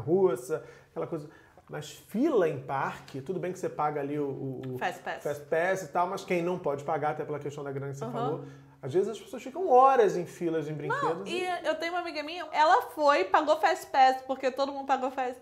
russa, 0.00 0.64
aquela 0.90 1.06
coisa. 1.06 1.28
Mas 1.68 1.92
fila 2.08 2.48
em 2.48 2.60
parque, 2.60 3.22
tudo 3.22 3.40
bem 3.40 3.52
que 3.52 3.58
você 3.58 3.70
paga 3.70 4.00
ali 4.00 4.18
o, 4.18 4.60
o 4.66 4.78
Fast 4.78 5.02
Pass. 5.02 5.22
Fast 5.22 5.44
Pass 5.44 5.82
e 5.82 5.88
tal, 5.88 6.06
mas 6.06 6.24
quem 6.24 6.42
não 6.42 6.58
pode 6.58 6.84
pagar, 6.84 7.12
até 7.12 7.24
pela 7.24 7.38
questão 7.38 7.64
da 7.64 7.72
grana 7.72 7.92
que 7.92 7.98
você 7.98 8.04
uhum. 8.04 8.12
falou, 8.12 8.44
às 8.84 8.92
vezes 8.92 9.08
as 9.08 9.18
pessoas 9.18 9.42
ficam 9.42 9.66
horas 9.66 10.14
em 10.14 10.26
filas 10.26 10.68
em 10.68 10.74
brinquedos. 10.74 11.20
Não, 11.20 11.26
e, 11.26 11.42
e 11.42 11.66
eu 11.66 11.74
tenho 11.76 11.92
uma 11.92 12.00
amiga 12.00 12.22
minha, 12.22 12.46
ela 12.52 12.82
foi, 12.90 13.24
pagou 13.24 13.58
Fast 13.58 13.86
Pass, 13.86 14.20
porque 14.26 14.50
todo 14.50 14.70
mundo 14.72 14.86
pagou 14.86 15.10
Fast 15.10 15.40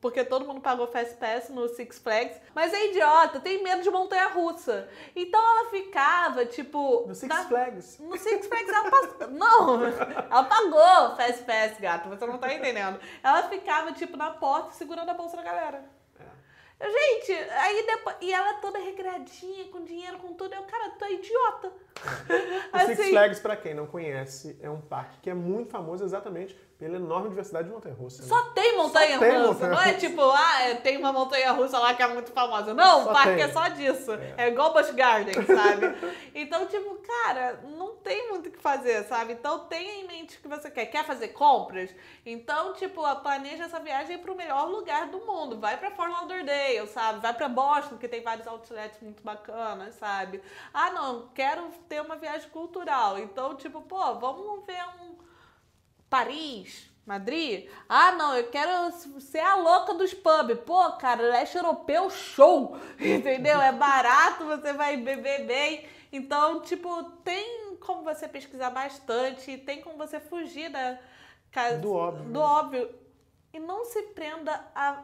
porque 0.00 0.24
todo 0.24 0.46
mundo 0.46 0.60
pagou 0.60 0.86
Fast 0.86 1.14
Pass 1.16 1.50
no 1.50 1.68
Six 1.68 1.98
Flags, 1.98 2.40
mas 2.54 2.72
é 2.72 2.86
idiota, 2.86 3.38
tem 3.40 3.62
medo 3.62 3.82
de 3.82 3.90
montanha 3.90 4.28
russa. 4.28 4.88
Então 5.14 5.40
ela 5.40 5.70
ficava, 5.70 6.46
tipo. 6.46 7.04
No 7.06 7.14
Six 7.14 7.28
na, 7.28 7.44
Flags. 7.44 7.98
No 7.98 8.16
Six 8.16 8.46
Flags 8.46 8.68
ela 8.68 8.90
passou. 8.90 9.30
não! 9.30 9.84
Ela 9.84 10.44
pagou 10.44 11.16
Fast 11.16 11.44
Pass, 11.44 11.78
gato, 11.78 12.08
você 12.08 12.26
não 12.26 12.38
tá 12.38 12.52
entendendo. 12.52 12.98
Ela 13.22 13.48
ficava, 13.48 13.92
tipo, 13.92 14.16
na 14.16 14.30
porta 14.30 14.72
segurando 14.72 15.10
a 15.10 15.14
bolsa 15.14 15.36
da 15.36 15.42
galera. 15.42 15.97
Gente, 16.80 17.32
aí 17.32 17.84
depois. 17.86 18.16
E 18.20 18.32
ela 18.32 18.54
toda 18.54 18.78
regradinha, 18.78 19.64
com 19.66 19.84
dinheiro, 19.84 20.18
com 20.18 20.32
tudo. 20.34 20.54
Eu, 20.54 20.62
cara, 20.62 20.90
tu 20.90 21.04
é 21.04 21.12
idiota. 21.12 21.72
O 22.72 22.76
assim, 22.76 22.94
Six 22.94 23.08
Flags, 23.08 23.40
pra 23.40 23.56
quem 23.56 23.74
não 23.74 23.86
conhece, 23.86 24.56
é 24.62 24.70
um 24.70 24.80
parque 24.80 25.18
que 25.22 25.30
é 25.30 25.34
muito 25.34 25.70
famoso 25.70 26.04
exatamente 26.04 26.56
pela 26.78 26.96
enorme 26.96 27.30
diversidade 27.30 27.66
de 27.66 27.74
montanha-russa. 27.74 28.22
Né? 28.22 28.28
Só 28.28 28.40
tem 28.50 28.76
montanha-russa. 28.76 29.68
Não 29.68 29.80
é 29.80 29.94
tipo, 29.94 30.22
ah, 30.22 30.62
é, 30.62 30.74
tem 30.76 30.96
uma 30.96 31.12
montanha-russa 31.12 31.76
lá 31.76 31.92
que 31.92 32.02
é 32.02 32.06
muito 32.06 32.30
famosa. 32.30 32.72
Não, 32.72 33.02
só 33.02 33.10
o 33.10 33.12
parque 33.12 33.34
tem. 33.34 33.42
é 33.42 33.48
só 33.48 33.66
disso. 33.66 34.12
É. 34.12 34.34
é 34.44 34.48
igual 34.48 34.72
Busch 34.72 34.92
Garden, 34.92 35.34
sabe? 35.44 35.96
então, 36.32 36.66
tipo, 36.66 36.94
cara, 36.94 37.58
não 37.76 37.96
tem 37.96 38.28
muito 38.28 38.48
o 38.48 38.52
que 38.52 38.60
fazer, 38.60 39.02
sabe? 39.04 39.32
Então, 39.32 39.66
tenha 39.66 39.94
em 39.94 40.06
mente 40.06 40.38
o 40.38 40.40
que 40.40 40.46
você 40.46 40.70
quer. 40.70 40.86
Quer 40.86 41.04
fazer 41.04 41.28
compras? 41.28 41.92
Então, 42.24 42.72
tipo, 42.74 43.02
planeja 43.22 43.64
essa 43.64 43.80
viagem 43.80 44.16
para 44.18 44.30
o 44.30 44.36
melhor 44.36 44.68
lugar 44.70 45.08
do 45.08 45.18
mundo. 45.18 45.58
Vai 45.58 45.76
para 45.78 45.90
Fort 45.90 46.12
Lauderdale, 46.12 46.86
sabe? 46.86 47.18
Vai 47.18 47.34
para 47.34 47.48
Boston, 47.48 47.96
que 47.96 48.06
tem 48.06 48.22
vários 48.22 48.46
outlets 48.46 49.00
muito 49.02 49.20
bacanas, 49.24 49.96
sabe? 49.96 50.40
Ah, 50.72 50.92
não, 50.92 51.28
quero 51.34 51.72
ter 51.88 52.00
uma 52.00 52.14
viagem 52.14 52.48
cultural. 52.50 53.18
Então, 53.18 53.56
tipo, 53.56 53.80
pô, 53.80 54.14
vamos 54.14 54.64
ver 54.64 54.80
um 55.02 55.27
Paris, 56.08 56.90
Madrid. 57.06 57.68
Ah, 57.88 58.12
não, 58.12 58.36
eu 58.36 58.48
quero 58.50 58.92
ser 59.20 59.40
a 59.40 59.54
louca 59.54 59.94
dos 59.94 60.12
pubs. 60.12 60.58
Pô, 60.66 60.92
cara, 60.92 61.22
leste 61.22 61.56
europeu, 61.56 62.10
show! 62.10 62.76
Entendeu? 63.00 63.60
É 63.60 63.72
barato, 63.72 64.44
você 64.44 64.72
vai 64.72 64.96
beber 64.96 65.46
bem. 65.46 65.86
Então, 66.12 66.60
tipo, 66.60 67.04
tem 67.24 67.76
como 67.80 68.02
você 68.02 68.28
pesquisar 68.28 68.70
bastante, 68.70 69.56
tem 69.58 69.80
como 69.80 69.96
você 69.96 70.20
fugir 70.20 70.70
da, 70.70 70.98
do 71.80 71.92
óbvio. 71.92 72.24
Do 72.30 72.40
óbvio. 72.40 72.94
E 73.52 73.58
não 73.58 73.84
se 73.84 74.02
prenda 74.08 74.64
a 74.74 75.02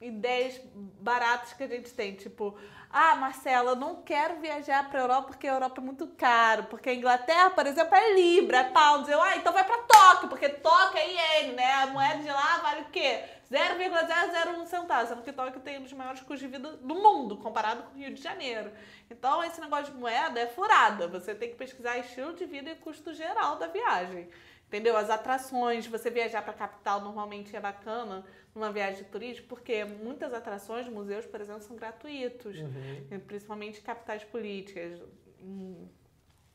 ideias 0.00 0.60
baratas 1.00 1.52
que 1.52 1.62
a 1.62 1.68
gente 1.68 1.90
tem, 1.92 2.14
tipo, 2.14 2.56
ah, 2.90 3.16
Marcela, 3.16 3.72
eu 3.72 3.76
não 3.76 4.02
quero 4.02 4.40
viajar 4.40 4.88
para 4.88 5.00
Europa 5.00 5.28
porque 5.28 5.46
a 5.46 5.52
Europa 5.52 5.80
é 5.80 5.84
muito 5.84 6.06
caro, 6.08 6.64
porque 6.64 6.88
a 6.88 6.94
Inglaterra, 6.94 7.50
por 7.50 7.66
exemplo, 7.66 7.94
é 7.94 8.14
libra, 8.14 8.58
é 8.58 8.64
pounds. 8.64 9.08
Eu, 9.08 9.20
ah, 9.20 9.36
então 9.36 9.52
vai 9.52 9.64
para 9.64 9.82
Tóquio, 9.82 10.28
porque 10.28 10.48
Tóquio 10.48 10.98
é 10.98 11.42
iene, 11.42 11.54
né? 11.54 11.72
A 11.74 11.86
moeda 11.88 12.22
de 12.22 12.28
lá 12.28 12.58
vale 12.58 12.82
o 12.82 12.90
quê? 12.90 13.24
0,001 13.50 14.66
centavos, 14.66 15.08
sendo 15.08 15.22
que 15.22 15.32
Tóquio 15.32 15.60
tem 15.60 15.78
um 15.78 15.82
dos 15.82 15.92
maiores 15.92 16.20
custos 16.20 16.40
de 16.40 16.48
vida 16.48 16.72
do 16.76 16.94
mundo, 16.94 17.36
comparado 17.36 17.82
com 17.84 17.94
o 17.94 17.98
Rio 17.98 18.14
de 18.14 18.20
Janeiro. 18.20 18.72
Então, 19.10 19.42
esse 19.44 19.60
negócio 19.60 19.92
de 19.92 19.98
moeda 19.98 20.40
é 20.40 20.46
furada. 20.46 21.06
Você 21.08 21.34
tem 21.34 21.50
que 21.50 21.56
pesquisar 21.56 21.98
estilo 21.98 22.32
de 22.34 22.44
vida 22.44 22.70
e 22.70 22.74
custo 22.76 23.14
geral 23.14 23.56
da 23.56 23.68
viagem. 23.68 24.28
Entendeu? 24.68 24.96
As 24.96 25.10
atrações, 25.10 25.86
você 25.86 26.10
viajar 26.10 26.42
para 26.42 26.52
a 26.52 26.56
capital 26.56 27.00
normalmente 27.00 27.54
é 27.54 27.60
bacana 27.60 28.24
numa 28.54 28.72
viagem 28.72 29.04
de 29.04 29.10
turismo, 29.10 29.46
porque 29.46 29.84
muitas 29.84 30.34
atrações, 30.34 30.88
museus, 30.88 31.24
por 31.24 31.40
exemplo, 31.40 31.62
são 31.62 31.76
gratuitos, 31.76 32.58
uhum. 32.58 33.20
principalmente 33.26 33.80
capitais 33.80 34.24
políticas. 34.24 35.00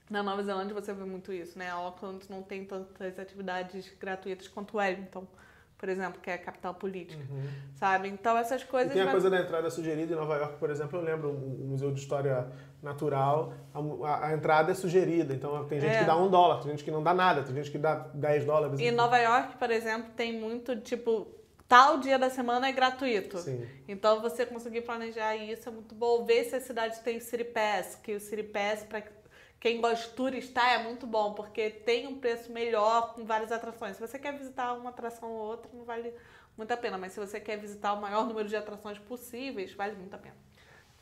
Na 0.10 0.22
Nova 0.22 0.44
Zelândia 0.44 0.74
você 0.74 0.94
vê 0.94 1.06
muito 1.06 1.32
isso, 1.32 1.58
né? 1.58 1.70
Auckland 1.70 2.30
não 2.30 2.44
tem 2.44 2.66
tantas 2.66 3.18
atividades 3.18 3.94
gratuitas 3.98 4.48
quanto 4.48 4.78
Wellington 4.78 5.26
por 5.82 5.90
exemplo, 5.90 6.22
que 6.22 6.30
é 6.30 6.38
capital 6.38 6.76
política, 6.76 7.24
uhum. 7.28 7.42
sabe? 7.74 8.08
Então 8.08 8.38
essas 8.38 8.64
coisas... 8.64 8.92
E 8.92 8.94
tem 8.94 9.02
a 9.02 9.10
coisa 9.10 9.32
da 9.32 9.42
entrada 9.42 9.68
sugerida 9.72 10.14
em 10.14 10.16
Nova 10.16 10.38
York, 10.38 10.60
por 10.60 10.70
exemplo, 10.70 11.00
eu 11.00 11.04
lembro, 11.04 11.32
o 11.32 11.66
Museu 11.70 11.92
de 11.92 12.00
História 12.00 12.48
Natural, 12.84 13.52
a, 13.74 14.28
a 14.28 14.34
entrada 14.34 14.72
é 14.72 14.76
sugerida, 14.76 15.34
então 15.34 15.66
tem 15.66 15.82
gente 15.82 15.96
é. 15.96 16.00
que 16.00 16.06
dá 16.06 16.16
um 16.16 16.30
dólar, 16.30 16.62
tem 16.62 16.70
gente 16.70 16.84
que 16.84 16.92
não 16.92 17.02
dá 17.02 17.16
nada, 17.16 17.42
tem 17.42 17.56
gente 17.56 17.72
que 17.72 17.80
dá 17.80 17.96
10 18.14 18.46
dólares. 18.46 18.80
Em 18.80 18.92
Nova 18.92 19.18
York, 19.18 19.58
por 19.58 19.72
exemplo, 19.72 20.12
tem 20.16 20.40
muito, 20.40 20.76
tipo, 20.76 21.28
tal 21.68 21.98
dia 21.98 22.20
da 22.20 22.30
semana 22.30 22.68
é 22.68 22.72
gratuito. 22.72 23.40
Sim. 23.40 23.68
Então 23.88 24.22
você 24.22 24.46
conseguir 24.46 24.82
planejar 24.82 25.36
isso 25.36 25.68
é 25.68 25.72
muito 25.72 25.96
bom. 25.96 26.24
Ver 26.26 26.44
se 26.44 26.58
a 26.58 26.62
cidade 26.62 27.00
tem 27.00 27.18
o 27.18 27.22
City 27.22 27.44
Pass, 27.44 27.96
que 28.04 28.14
o 28.14 28.20
City 28.20 28.44
Pass, 28.44 28.84
para 28.84 29.02
quem 29.62 29.80
gosta 29.80 30.10
de 30.10 30.16
turistar 30.16 30.74
é 30.74 30.84
muito 30.84 31.06
bom, 31.06 31.34
porque 31.34 31.70
tem 31.70 32.08
um 32.08 32.20
preço 32.20 32.52
melhor 32.52 33.14
com 33.14 33.24
várias 33.24 33.52
atrações. 33.52 33.96
Se 33.96 34.02
você 34.02 34.18
quer 34.18 34.36
visitar 34.36 34.74
uma 34.74 34.90
atração 34.90 35.30
ou 35.30 35.38
outra, 35.38 35.70
não 35.72 35.86
vale 35.86 36.12
muito 36.58 36.72
a 36.72 36.78
pena, 36.78 36.98
mas 36.98 37.12
se 37.12 37.20
você 37.20 37.40
quer 37.40 37.58
visitar 37.58 37.94
o 37.94 38.02
maior 38.02 38.26
número 38.26 38.50
de 38.50 38.56
atrações 38.56 38.98
possíveis, 38.98 39.72
vale 39.74 39.96
muito 39.96 40.16
a 40.16 40.18
pena. 40.18 40.36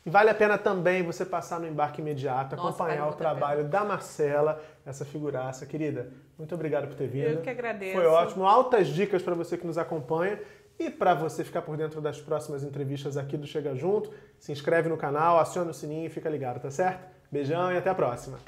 E 0.04 0.10
vale 0.10 0.28
a 0.28 0.34
pena 0.34 0.58
também 0.58 1.02
você 1.02 1.24
passar 1.24 1.58
no 1.58 1.66
embarque 1.66 2.02
imediato, 2.02 2.54
Nossa, 2.54 2.68
acompanhar 2.68 3.04
vale 3.04 3.14
o 3.14 3.16
trabalho 3.16 3.64
da 3.64 3.82
Marcela, 3.82 4.62
essa 4.84 5.06
figuraça. 5.06 5.64
Querida, 5.64 6.12
muito 6.36 6.54
obrigado 6.54 6.86
por 6.86 6.96
ter 6.96 7.08
vindo. 7.08 7.28
Eu 7.28 7.40
que 7.40 7.48
agradeço. 7.48 7.96
Foi 7.96 8.06
ótimo. 8.06 8.46
Altas 8.46 8.88
dicas 8.88 9.22
para 9.22 9.34
você 9.34 9.56
que 9.56 9.66
nos 9.66 9.78
acompanha. 9.78 10.38
E 10.78 10.90
para 10.90 11.14
você 11.14 11.44
ficar 11.44 11.62
por 11.62 11.76
dentro 11.78 12.00
das 12.00 12.20
próximas 12.20 12.62
entrevistas 12.62 13.16
aqui 13.16 13.36
do 13.36 13.46
Chega 13.46 13.74
Junto, 13.74 14.10
se 14.38 14.50
inscreve 14.52 14.88
no 14.88 14.96
canal, 14.96 15.38
aciona 15.38 15.70
o 15.70 15.74
sininho 15.74 16.06
e 16.06 16.10
fica 16.10 16.28
ligado, 16.28 16.60
tá 16.60 16.70
certo? 16.70 17.19
Beijão 17.30 17.72
e 17.72 17.76
até 17.76 17.90
a 17.90 17.94
próxima. 17.94 18.38